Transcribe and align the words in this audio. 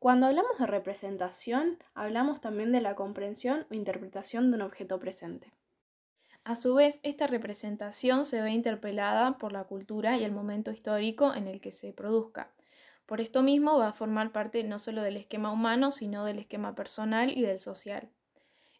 Cuando 0.00 0.28
hablamos 0.28 0.58
de 0.58 0.66
representación, 0.66 1.76
hablamos 1.92 2.40
también 2.40 2.72
de 2.72 2.80
la 2.80 2.94
comprensión 2.94 3.66
o 3.70 3.74
interpretación 3.74 4.50
de 4.50 4.56
un 4.56 4.62
objeto 4.62 4.98
presente. 4.98 5.52
A 6.42 6.56
su 6.56 6.74
vez, 6.74 7.00
esta 7.02 7.26
representación 7.26 8.24
se 8.24 8.40
ve 8.40 8.50
interpelada 8.50 9.36
por 9.36 9.52
la 9.52 9.64
cultura 9.64 10.16
y 10.16 10.24
el 10.24 10.32
momento 10.32 10.70
histórico 10.70 11.34
en 11.34 11.48
el 11.48 11.60
que 11.60 11.70
se 11.70 11.92
produzca. 11.92 12.50
Por 13.04 13.20
esto 13.20 13.42
mismo 13.42 13.76
va 13.76 13.88
a 13.88 13.92
formar 13.92 14.32
parte 14.32 14.64
no 14.64 14.78
solo 14.78 15.02
del 15.02 15.18
esquema 15.18 15.52
humano, 15.52 15.90
sino 15.90 16.24
del 16.24 16.38
esquema 16.38 16.74
personal 16.74 17.36
y 17.36 17.42
del 17.42 17.60
social. 17.60 18.08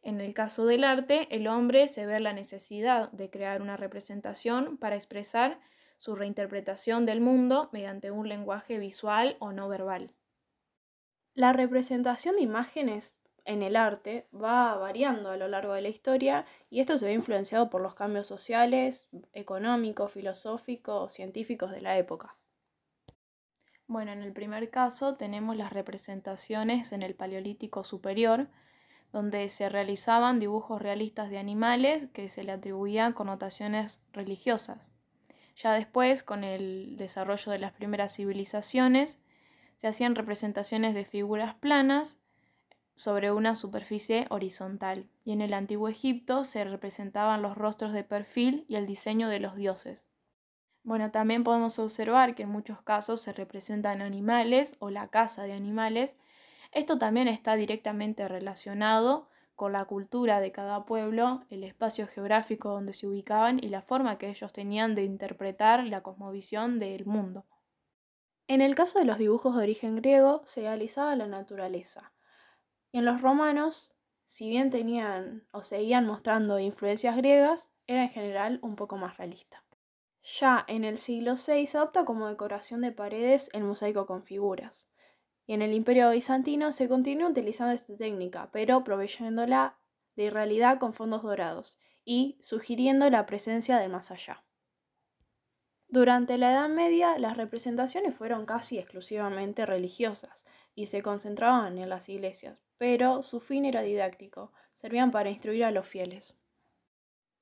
En 0.00 0.22
el 0.22 0.32
caso 0.32 0.64
del 0.64 0.84
arte, 0.84 1.28
el 1.36 1.48
hombre 1.48 1.86
se 1.86 2.06
ve 2.06 2.18
la 2.20 2.32
necesidad 2.32 3.12
de 3.12 3.28
crear 3.28 3.60
una 3.60 3.76
representación 3.76 4.78
para 4.78 4.96
expresar 4.96 5.60
su 5.98 6.16
reinterpretación 6.16 7.04
del 7.04 7.20
mundo 7.20 7.68
mediante 7.74 8.10
un 8.10 8.26
lenguaje 8.26 8.78
visual 8.78 9.36
o 9.38 9.52
no 9.52 9.68
verbal. 9.68 10.14
La 11.34 11.52
representación 11.52 12.36
de 12.36 12.42
imágenes 12.42 13.18
en 13.44 13.62
el 13.62 13.76
arte 13.76 14.26
va 14.34 14.74
variando 14.76 15.30
a 15.30 15.36
lo 15.36 15.48
largo 15.48 15.72
de 15.74 15.82
la 15.82 15.88
historia 15.88 16.44
y 16.68 16.80
esto 16.80 16.98
se 16.98 17.06
ve 17.06 17.12
influenciado 17.12 17.70
por 17.70 17.80
los 17.80 17.94
cambios 17.94 18.26
sociales, 18.26 19.08
económicos, 19.32 20.12
filosóficos, 20.12 21.12
científicos 21.12 21.70
de 21.70 21.80
la 21.80 21.96
época. 21.98 22.36
Bueno, 23.86 24.12
en 24.12 24.22
el 24.22 24.32
primer 24.32 24.70
caso 24.70 25.16
tenemos 25.16 25.56
las 25.56 25.72
representaciones 25.72 26.92
en 26.92 27.02
el 27.02 27.14
Paleolítico 27.14 27.82
Superior, 27.82 28.48
donde 29.12 29.48
se 29.48 29.68
realizaban 29.68 30.38
dibujos 30.38 30.80
realistas 30.80 31.30
de 31.30 31.38
animales 31.38 32.06
que 32.12 32.28
se 32.28 32.44
le 32.44 32.52
atribuían 32.52 33.12
connotaciones 33.12 34.00
religiosas. 34.12 34.92
Ya 35.56 35.72
después, 35.72 36.22
con 36.22 36.44
el 36.44 36.96
desarrollo 36.96 37.50
de 37.50 37.58
las 37.58 37.72
primeras 37.72 38.14
civilizaciones, 38.14 39.20
se 39.80 39.88
hacían 39.88 40.14
representaciones 40.14 40.94
de 40.94 41.06
figuras 41.06 41.54
planas 41.54 42.18
sobre 42.94 43.32
una 43.32 43.56
superficie 43.56 44.26
horizontal, 44.28 45.08
y 45.24 45.32
en 45.32 45.40
el 45.40 45.54
antiguo 45.54 45.88
Egipto 45.88 46.44
se 46.44 46.64
representaban 46.64 47.40
los 47.40 47.56
rostros 47.56 47.94
de 47.94 48.04
perfil 48.04 48.66
y 48.68 48.74
el 48.74 48.84
diseño 48.84 49.30
de 49.30 49.40
los 49.40 49.56
dioses. 49.56 50.06
Bueno, 50.82 51.10
también 51.10 51.44
podemos 51.44 51.78
observar 51.78 52.34
que 52.34 52.42
en 52.42 52.50
muchos 52.50 52.82
casos 52.82 53.22
se 53.22 53.32
representan 53.32 54.02
animales 54.02 54.76
o 54.80 54.90
la 54.90 55.08
caza 55.08 55.44
de 55.44 55.54
animales. 55.54 56.18
Esto 56.72 56.98
también 56.98 57.26
está 57.26 57.54
directamente 57.54 58.28
relacionado 58.28 59.30
con 59.56 59.72
la 59.72 59.86
cultura 59.86 60.40
de 60.40 60.52
cada 60.52 60.84
pueblo, 60.84 61.44
el 61.48 61.64
espacio 61.64 62.06
geográfico 62.06 62.68
donde 62.68 62.92
se 62.92 63.06
ubicaban 63.06 63.58
y 63.58 63.70
la 63.70 63.80
forma 63.80 64.18
que 64.18 64.28
ellos 64.28 64.52
tenían 64.52 64.94
de 64.94 65.04
interpretar 65.04 65.82
la 65.86 66.02
cosmovisión 66.02 66.78
del 66.78 67.06
mundo. 67.06 67.46
En 68.50 68.62
el 68.62 68.74
caso 68.74 68.98
de 68.98 69.04
los 69.04 69.18
dibujos 69.18 69.54
de 69.54 69.62
origen 69.62 69.94
griego, 69.94 70.42
se 70.44 70.62
realizaba 70.62 71.14
la 71.14 71.28
naturaleza, 71.28 72.12
y 72.90 72.98
en 72.98 73.04
los 73.04 73.22
romanos, 73.22 73.94
si 74.24 74.48
bien 74.50 74.70
tenían 74.70 75.46
o 75.52 75.62
seguían 75.62 76.04
mostrando 76.04 76.58
influencias 76.58 77.16
griegas, 77.16 77.70
era 77.86 78.02
en 78.02 78.08
general 78.08 78.58
un 78.62 78.74
poco 78.74 78.96
más 78.96 79.18
realista. 79.18 79.62
Ya 80.24 80.64
en 80.66 80.82
el 80.82 80.98
siglo 80.98 81.34
VI 81.34 81.68
se 81.68 81.78
adopta 81.78 82.04
como 82.04 82.26
decoración 82.26 82.80
de 82.80 82.90
paredes 82.90 83.50
el 83.52 83.62
mosaico 83.62 84.06
con 84.06 84.24
figuras. 84.24 84.88
Y 85.46 85.52
en 85.52 85.62
el 85.62 85.72
Imperio 85.72 86.10
Bizantino 86.10 86.72
se 86.72 86.88
continúa 86.88 87.30
utilizando 87.30 87.72
esta 87.72 87.96
técnica, 87.96 88.50
pero 88.50 88.82
proveyéndola 88.82 89.78
de 90.16 90.24
irrealidad 90.24 90.80
con 90.80 90.92
fondos 90.92 91.22
dorados 91.22 91.78
y 92.04 92.36
sugiriendo 92.40 93.08
la 93.10 93.26
presencia 93.26 93.78
del 93.78 93.92
más 93.92 94.10
allá. 94.10 94.42
Durante 95.90 96.38
la 96.38 96.52
Edad 96.52 96.68
Media, 96.68 97.18
las 97.18 97.36
representaciones 97.36 98.14
fueron 98.14 98.46
casi 98.46 98.78
exclusivamente 98.78 99.66
religiosas 99.66 100.44
y 100.76 100.86
se 100.86 101.02
concentraban 101.02 101.78
en 101.78 101.88
las 101.88 102.08
iglesias, 102.08 102.60
pero 102.78 103.24
su 103.24 103.40
fin 103.40 103.64
era 103.64 103.82
didáctico, 103.82 104.52
servían 104.72 105.10
para 105.10 105.30
instruir 105.30 105.64
a 105.64 105.72
los 105.72 105.88
fieles. 105.88 106.36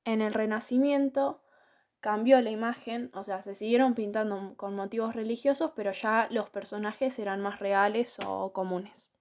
En 0.07 0.23
el 0.23 0.33
Renacimiento 0.33 1.43
cambió 2.01 2.41
la 2.41 2.49
imagen, 2.49 3.11
o 3.13 3.23
sea, 3.23 3.43
se 3.43 3.55
siguieron 3.55 3.95
pintando 3.95 4.55
con 4.57 4.75
motivos 4.75 5.15
religiosos, 5.15 5.73
pero 5.77 5.93
ya 5.93 6.27
los 6.31 6.49
personajes 6.49 7.19
eran 7.19 7.43
más 7.43 7.59
reales 7.59 8.19
o 8.25 8.55
comunes. 8.55 9.13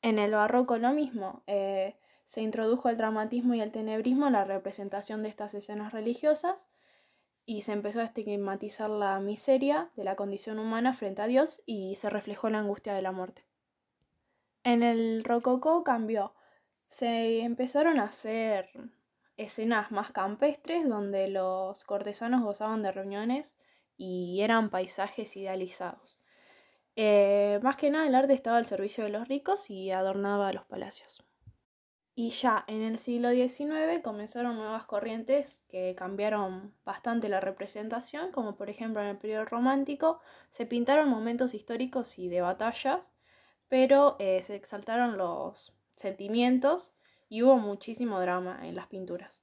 En 0.00 0.20
el 0.20 0.30
barroco 0.30 0.78
lo 0.78 0.92
mismo, 0.92 1.42
eh, 1.48 1.96
se 2.24 2.40
introdujo 2.40 2.88
el 2.88 2.96
dramatismo 2.96 3.54
y 3.54 3.60
el 3.60 3.72
tenebrismo 3.72 4.28
en 4.28 4.34
la 4.34 4.44
representación 4.44 5.24
de 5.24 5.28
estas 5.28 5.54
escenas 5.54 5.92
religiosas 5.92 6.68
y 7.46 7.62
se 7.62 7.72
empezó 7.72 8.00
a 8.00 8.04
estigmatizar 8.04 8.90
la 8.90 9.20
miseria 9.20 9.90
de 9.94 10.02
la 10.02 10.16
condición 10.16 10.58
humana 10.58 10.92
frente 10.92 11.22
a 11.22 11.28
Dios 11.28 11.62
y 11.64 11.94
se 11.94 12.10
reflejó 12.10 12.50
la 12.50 12.58
angustia 12.58 12.92
de 12.92 13.02
la 13.02 13.12
muerte. 13.12 13.46
En 14.64 14.82
el 14.82 15.22
rococó 15.22 15.84
cambió. 15.84 16.34
Se 16.88 17.40
empezaron 17.40 18.00
a 18.00 18.04
hacer 18.04 18.68
escenas 19.36 19.92
más 19.92 20.10
campestres 20.10 20.88
donde 20.88 21.28
los 21.28 21.84
cortesanos 21.84 22.42
gozaban 22.42 22.82
de 22.82 22.90
reuniones 22.90 23.54
y 23.96 24.40
eran 24.40 24.70
paisajes 24.70 25.36
idealizados. 25.36 26.18
Eh, 26.96 27.60
más 27.62 27.76
que 27.76 27.90
nada 27.90 28.08
el 28.08 28.14
arte 28.16 28.32
estaba 28.32 28.56
al 28.56 28.66
servicio 28.66 29.04
de 29.04 29.10
los 29.10 29.28
ricos 29.28 29.70
y 29.70 29.92
adornaba 29.92 30.52
los 30.52 30.64
palacios. 30.64 31.22
Y 32.16 32.30
ya 32.30 32.64
en 32.66 32.82
el 32.82 32.98
siglo 32.98 33.30
XIX 33.30 34.00
comenzaron 34.02 34.56
nuevas 34.56 34.86
corrientes 34.86 35.62
que 35.68 35.94
cambiaron 35.94 36.74
bastante 36.84 37.28
la 37.28 37.38
representación, 37.38 38.32
como 38.32 38.56
por 38.56 38.70
ejemplo 38.70 39.00
en 39.00 39.08
el 39.08 39.18
periodo 39.18 39.44
romántico 39.44 40.18
se 40.50 40.66
pintaron 40.66 41.08
momentos 41.08 41.54
históricos 41.54 42.18
y 42.18 42.28
de 42.28 42.40
batallas 42.40 43.00
pero 43.68 44.16
eh, 44.18 44.42
se 44.42 44.54
exaltaron 44.54 45.16
los 45.16 45.74
sentimientos 45.94 46.94
y 47.28 47.42
hubo 47.42 47.58
muchísimo 47.58 48.20
drama 48.20 48.60
en 48.62 48.74
las 48.76 48.86
pinturas. 48.86 49.42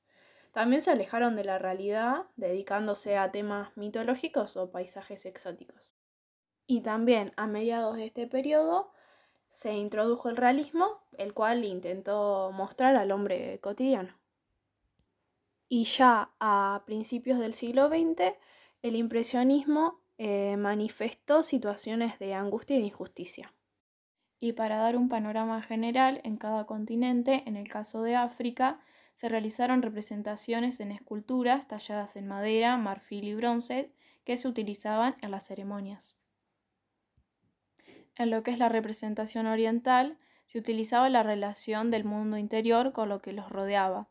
También 0.51 0.81
se 0.81 0.91
alejaron 0.91 1.35
de 1.35 1.43
la 1.43 1.57
realidad, 1.57 2.27
dedicándose 2.35 3.17
a 3.17 3.31
temas 3.31 3.75
mitológicos 3.75 4.55
o 4.55 4.71
paisajes 4.71 5.25
exóticos. 5.25 5.93
Y 6.67 6.81
también 6.81 7.33
a 7.35 7.47
mediados 7.47 7.97
de 7.97 8.05
este 8.05 8.27
periodo 8.27 8.91
se 9.53 9.73
introdujo 9.73 10.27
el 10.27 10.35
realismo, 10.35 10.99
el 11.17 11.33
cual 11.33 11.63
intentó 11.63 12.51
mostrar 12.53 12.97
al 12.97 13.13
hombre 13.13 13.59
cotidiano. 13.61 14.13
Y 15.69 15.85
ya 15.85 16.33
a 16.41 16.83
principios 16.85 17.39
del 17.39 17.53
siglo 17.53 17.87
XX, 17.87 18.33
el 18.81 18.97
impresionismo 18.97 20.01
eh, 20.17 20.57
manifestó 20.57 21.41
situaciones 21.41 22.19
de 22.19 22.33
angustia 22.33 22.75
y 22.75 22.79
de 22.79 22.87
injusticia 22.87 23.53
y 24.43 24.51
para 24.51 24.75
dar 24.75 24.97
un 24.97 25.07
panorama 25.07 25.61
general 25.61 26.19
en 26.25 26.35
cada 26.35 26.65
continente, 26.65 27.43
en 27.45 27.55
el 27.55 27.69
caso 27.69 28.01
de 28.03 28.17
África, 28.17 28.77
se 29.13 29.29
realizaron 29.29 29.81
representaciones 29.81 30.81
en 30.81 30.91
esculturas 30.91 31.69
talladas 31.69 32.17
en 32.17 32.27
madera, 32.27 32.75
marfil 32.75 33.23
y 33.23 33.35
bronce 33.35 33.93
que 34.25 34.35
se 34.35 34.49
utilizaban 34.49 35.15
en 35.21 35.31
las 35.31 35.47
ceremonias. 35.47 36.17
En 38.15 38.29
lo 38.29 38.43
que 38.43 38.51
es 38.51 38.59
la 38.59 38.69
representación 38.69 39.47
oriental, 39.47 40.17
se 40.45 40.59
utilizaba 40.59 41.09
la 41.09 41.23
relación 41.23 41.89
del 41.89 42.03
mundo 42.03 42.37
interior 42.37 42.93
con 42.93 43.09
lo 43.09 43.21
que 43.21 43.33
los 43.33 43.49
rodeaba. 43.49 44.07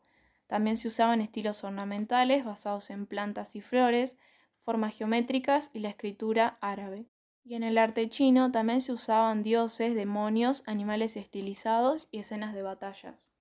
También 0.47 0.77
se 0.77 0.89
usaban 0.89 1.21
estilos 1.21 1.63
ornamentales 1.63 2.43
basados 2.43 2.89
en 2.89 3.05
plantas 3.05 3.55
y 3.55 3.61
flores, 3.61 4.17
formas 4.59 4.95
geométricas 4.95 5.69
y 5.73 5.79
la 5.79 5.89
escritura 5.89 6.57
árabe. 6.61 7.05
Y 7.45 7.55
en 7.55 7.63
el 7.63 7.77
arte 7.77 8.07
chino 8.09 8.51
también 8.51 8.81
se 8.81 8.93
usaban 8.93 9.43
dioses, 9.43 9.95
demonios, 9.95 10.63
animales 10.65 11.17
estilizados 11.17 12.07
y 12.11 12.19
escenas 12.19 12.53
de 12.53 12.61
batallas. 12.61 13.31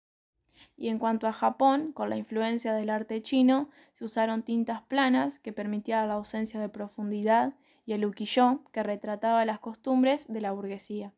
Y 0.77 0.89
en 0.89 0.99
cuanto 0.99 1.27
a 1.27 1.33
Japón, 1.33 1.93
con 1.93 2.11
la 2.11 2.17
influencia 2.17 2.73
del 2.75 2.91
arte 2.91 3.23
chino, 3.23 3.69
se 3.95 4.05
usaron 4.05 4.43
tintas 4.43 4.83
planas 4.83 5.39
que 5.39 5.53
permitían 5.53 6.09
la 6.09 6.15
ausencia 6.15 6.61
de 6.61 6.69
profundidad 6.69 7.53
y 7.85 7.93
el 7.93 8.05
ukiyo 8.05 8.63
que 8.73 8.83
retrataba 8.83 9.45
las 9.45 9.61
costumbres 9.61 10.33
de 10.33 10.41
la 10.41 10.53
burguesía. 10.53 11.13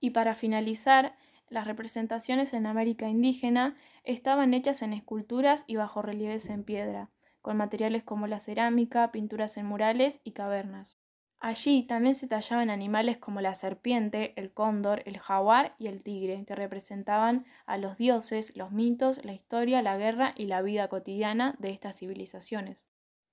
Y 0.00 0.10
para 0.10 0.34
finalizar, 0.34 1.16
las 1.48 1.66
representaciones 1.66 2.52
en 2.54 2.66
América 2.66 3.08
indígena 3.08 3.74
estaban 4.02 4.54
hechas 4.54 4.82
en 4.82 4.92
esculturas 4.92 5.64
y 5.66 5.76
bajorrelieves 5.76 6.50
en 6.50 6.64
piedra, 6.64 7.10
con 7.42 7.56
materiales 7.56 8.02
como 8.02 8.26
la 8.26 8.40
cerámica, 8.40 9.12
pinturas 9.12 9.56
en 9.56 9.66
murales 9.66 10.20
y 10.24 10.32
cavernas. 10.32 10.98
Allí 11.38 11.82
también 11.82 12.14
se 12.14 12.26
tallaban 12.26 12.70
animales 12.70 13.18
como 13.18 13.42
la 13.42 13.54
serpiente, 13.54 14.32
el 14.36 14.52
cóndor, 14.52 15.02
el 15.04 15.18
jaguar 15.18 15.72
y 15.78 15.88
el 15.88 16.02
tigre, 16.02 16.42
que 16.46 16.54
representaban 16.54 17.44
a 17.66 17.76
los 17.76 17.98
dioses, 17.98 18.56
los 18.56 18.72
mitos, 18.72 19.22
la 19.26 19.34
historia, 19.34 19.82
la 19.82 19.98
guerra 19.98 20.32
y 20.36 20.46
la 20.46 20.62
vida 20.62 20.88
cotidiana 20.88 21.54
de 21.58 21.70
estas 21.70 21.98
civilizaciones. 21.98 22.86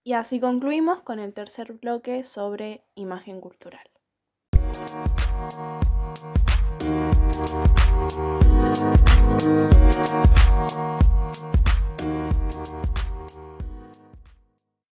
Y 0.04 0.14
así 0.14 0.40
concluimos 0.40 1.04
con 1.04 1.20
el 1.20 1.34
tercer 1.34 1.74
bloque 1.74 2.24
sobre 2.24 2.84
imagen 2.96 3.40
cultural. 3.40 3.88